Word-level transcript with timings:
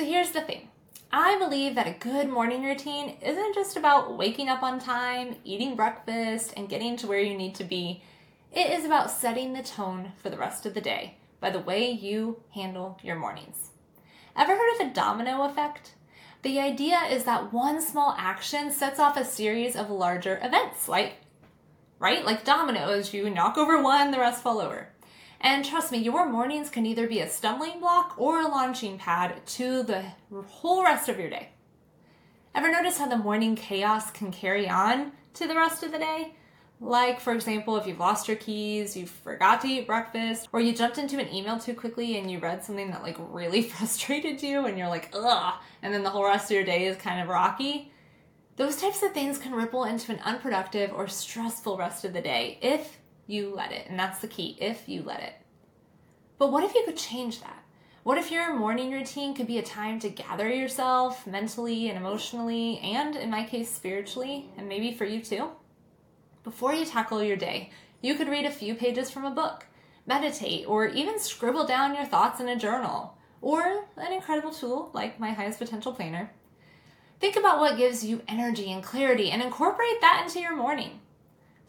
So 0.00 0.06
here's 0.06 0.30
the 0.30 0.40
thing 0.40 0.68
I 1.12 1.38
believe 1.38 1.74
that 1.74 1.86
a 1.86 1.90
good 1.90 2.26
morning 2.26 2.64
routine 2.64 3.18
isn't 3.20 3.54
just 3.54 3.76
about 3.76 4.16
waking 4.16 4.48
up 4.48 4.62
on 4.62 4.78
time, 4.80 5.36
eating 5.44 5.76
breakfast, 5.76 6.54
and 6.56 6.70
getting 6.70 6.96
to 6.96 7.06
where 7.06 7.20
you 7.20 7.36
need 7.36 7.54
to 7.56 7.64
be. 7.64 8.02
It 8.50 8.70
is 8.70 8.86
about 8.86 9.10
setting 9.10 9.52
the 9.52 9.62
tone 9.62 10.12
for 10.22 10.30
the 10.30 10.38
rest 10.38 10.64
of 10.64 10.72
the 10.72 10.80
day 10.80 11.18
by 11.38 11.50
the 11.50 11.58
way 11.58 11.90
you 11.90 12.40
handle 12.54 12.98
your 13.02 13.16
mornings. 13.16 13.72
Ever 14.34 14.56
heard 14.56 14.72
of 14.72 14.78
the 14.78 14.94
domino 14.98 15.42
effect? 15.42 15.92
The 16.40 16.58
idea 16.60 17.00
is 17.10 17.24
that 17.24 17.52
one 17.52 17.82
small 17.82 18.14
action 18.16 18.72
sets 18.72 18.98
off 18.98 19.18
a 19.18 19.24
series 19.26 19.76
of 19.76 19.90
larger 19.90 20.40
events, 20.42 20.88
like, 20.88 21.16
right? 21.98 22.24
Like 22.24 22.46
dominoes, 22.46 23.12
you 23.12 23.28
knock 23.28 23.58
over 23.58 23.82
one, 23.82 24.12
the 24.12 24.18
rest 24.18 24.42
fall 24.42 24.62
over. 24.62 24.88
And 25.40 25.64
trust 25.64 25.90
me, 25.90 25.98
your 25.98 26.28
mornings 26.28 26.68
can 26.68 26.84
either 26.84 27.06
be 27.06 27.20
a 27.20 27.28
stumbling 27.28 27.80
block 27.80 28.14
or 28.18 28.40
a 28.40 28.48
launching 28.48 28.98
pad 28.98 29.46
to 29.46 29.82
the 29.82 30.04
whole 30.46 30.84
rest 30.84 31.08
of 31.08 31.18
your 31.18 31.30
day. 31.30 31.48
Ever 32.54 32.70
notice 32.70 32.98
how 32.98 33.08
the 33.08 33.16
morning 33.16 33.56
chaos 33.56 34.10
can 34.10 34.32
carry 34.32 34.68
on 34.68 35.12
to 35.34 35.46
the 35.46 35.54
rest 35.54 35.82
of 35.82 35.92
the 35.92 35.98
day? 35.98 36.34
Like, 36.78 37.20
for 37.20 37.32
example, 37.32 37.76
if 37.76 37.86
you've 37.86 37.98
lost 37.98 38.26
your 38.28 38.36
keys, 38.36 38.96
you 38.96 39.06
forgot 39.06 39.60
to 39.62 39.68
eat 39.68 39.86
breakfast, 39.86 40.48
or 40.52 40.60
you 40.60 40.74
jumped 40.74 40.98
into 40.98 41.18
an 41.18 41.32
email 41.32 41.58
too 41.58 41.74
quickly 41.74 42.18
and 42.18 42.30
you 42.30 42.38
read 42.38 42.64
something 42.64 42.90
that 42.90 43.02
like 43.02 43.16
really 43.30 43.62
frustrated 43.62 44.42
you 44.42 44.66
and 44.66 44.76
you're 44.76 44.88
like, 44.88 45.10
ugh, 45.14 45.54
and 45.82 45.94
then 45.94 46.02
the 46.02 46.10
whole 46.10 46.24
rest 46.24 46.50
of 46.50 46.54
your 46.54 46.64
day 46.64 46.86
is 46.86 46.96
kind 46.96 47.20
of 47.20 47.28
rocky. 47.28 47.92
Those 48.56 48.76
types 48.76 49.02
of 49.02 49.12
things 49.12 49.38
can 49.38 49.54
ripple 49.54 49.84
into 49.84 50.12
an 50.12 50.20
unproductive 50.22 50.92
or 50.92 51.08
stressful 51.08 51.78
rest 51.78 52.04
of 52.04 52.12
the 52.12 52.20
day 52.20 52.58
if 52.60 52.98
you 53.30 53.54
let 53.54 53.72
it. 53.72 53.86
And 53.88 53.98
that's 53.98 54.20
the 54.20 54.28
key 54.28 54.56
if 54.60 54.88
you 54.88 55.02
let 55.02 55.20
it. 55.20 55.34
But 56.38 56.50
what 56.52 56.64
if 56.64 56.74
you 56.74 56.82
could 56.84 56.96
change 56.96 57.40
that? 57.40 57.64
What 58.02 58.16
if 58.16 58.30
your 58.30 58.58
morning 58.58 58.92
routine 58.92 59.34
could 59.34 59.46
be 59.46 59.58
a 59.58 59.62
time 59.62 60.00
to 60.00 60.08
gather 60.08 60.48
yourself 60.48 61.26
mentally 61.26 61.88
and 61.88 61.98
emotionally, 61.98 62.78
and 62.78 63.14
in 63.14 63.30
my 63.30 63.44
case, 63.44 63.70
spiritually, 63.70 64.48
and 64.56 64.66
maybe 64.66 64.94
for 64.94 65.04
you 65.04 65.20
too? 65.20 65.50
Before 66.42 66.72
you 66.72 66.86
tackle 66.86 67.22
your 67.22 67.36
day, 67.36 67.70
you 68.00 68.14
could 68.14 68.30
read 68.30 68.46
a 68.46 68.50
few 68.50 68.74
pages 68.74 69.10
from 69.10 69.26
a 69.26 69.30
book, 69.30 69.66
meditate, 70.06 70.66
or 70.66 70.86
even 70.86 71.18
scribble 71.18 71.66
down 71.66 71.94
your 71.94 72.06
thoughts 72.06 72.40
in 72.40 72.48
a 72.48 72.58
journal, 72.58 73.18
or 73.42 73.84
an 73.98 74.12
incredible 74.12 74.50
tool 74.50 74.90
like 74.94 75.20
my 75.20 75.32
highest 75.32 75.58
potential 75.58 75.92
planner. 75.92 76.32
Think 77.20 77.36
about 77.36 77.60
what 77.60 77.76
gives 77.76 78.02
you 78.02 78.22
energy 78.26 78.72
and 78.72 78.82
clarity 78.82 79.30
and 79.30 79.42
incorporate 79.42 80.00
that 80.00 80.22
into 80.24 80.40
your 80.40 80.56
morning 80.56 81.00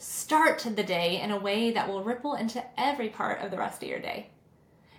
start 0.01 0.59
the 0.59 0.83
day 0.83 1.21
in 1.21 1.31
a 1.31 1.39
way 1.39 1.71
that 1.71 1.87
will 1.87 2.03
ripple 2.03 2.33
into 2.33 2.63
every 2.79 3.09
part 3.09 3.41
of 3.41 3.51
the 3.51 3.57
rest 3.57 3.83
of 3.83 3.89
your 3.89 3.99
day. 3.99 4.29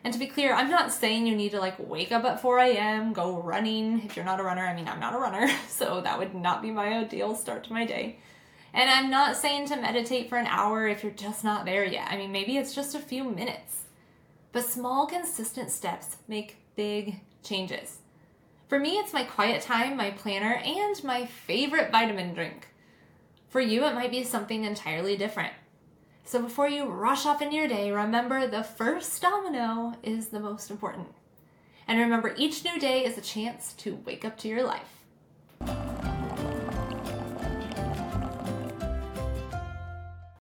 And 0.05 0.12
to 0.12 0.19
be 0.19 0.27
clear, 0.27 0.53
I'm 0.53 0.70
not 0.70 0.92
saying 0.92 1.27
you 1.27 1.36
need 1.36 1.53
to 1.53 1.61
like 1.61 1.77
wake 1.78 2.12
up 2.12 2.25
at 2.25 2.41
4 2.41 2.59
a.m., 2.59 3.12
go 3.12 3.41
running. 3.41 4.03
If 4.05 4.17
you're 4.17 4.25
not 4.25 4.41
a 4.41 4.44
runner, 4.44 4.67
I 4.67 4.75
mean, 4.75 4.89
I'm 4.89 5.00
not 5.00 5.14
a 5.14 5.19
runner, 5.19 5.48
so 5.69 6.00
that 6.00 6.19
would 6.19 6.34
not 6.34 6.62
be 6.62 6.70
my 6.70 6.98
ideal 6.98 7.34
start 7.34 7.64
to 7.64 7.72
my 7.72 7.84
day. 7.84 8.19
And 8.75 8.89
I'm 8.89 9.11
not 9.11 9.36
saying 9.36 9.69
to 9.69 9.77
meditate 9.77 10.28
for 10.28 10.39
an 10.39 10.47
hour 10.47 10.89
if 10.89 11.03
you're 11.03 11.12
just 11.12 11.44
not 11.44 11.64
there 11.64 11.84
yet. 11.84 12.09
I 12.11 12.16
mean, 12.16 12.33
maybe 12.33 12.56
it's 12.56 12.75
just 12.75 12.94
a 12.94 13.00
few 13.00 13.25
minutes. 13.25 13.84
But 14.50 14.64
small, 14.64 15.06
consistent 15.06 15.70
steps 15.70 16.16
make 16.27 16.56
big 16.75 17.20
changes. 17.42 17.98
For 18.69 18.78
me, 18.78 18.92
it's 18.92 19.12
my 19.12 19.25
quiet 19.25 19.62
time, 19.62 19.97
my 19.97 20.11
planner, 20.12 20.55
and 20.55 21.03
my 21.05 21.27
favorite 21.27 21.91
vitamin 21.92 22.34
drink. 22.34 22.69
For 23.53 23.61
you, 23.61 23.84
it 23.84 23.95
might 23.95 24.11
be 24.11 24.25
something 24.25 24.64
entirely 24.64 25.14
different. 25.14 25.53
So 26.25 26.41
before 26.41 26.69
you 26.69 26.86
rush 26.86 27.27
off 27.27 27.42
in 27.42 27.53
your 27.53 27.69
day, 27.69 27.91
remember 27.91 28.47
the 28.47 28.64
first 28.64 29.20
domino 29.20 29.92
is 30.03 30.28
the 30.28 30.41
most 30.41 30.70
important. 30.70 31.09
And 31.86 31.98
remember, 32.00 32.34
each 32.39 32.64
new 32.64 32.81
day 32.81 33.05
is 33.05 33.19
a 33.19 33.20
chance 33.20 33.75
to 33.75 33.97
wake 34.06 34.25
up 34.25 34.39
to 34.39 34.48
your 34.48 34.62
life. 34.62 35.02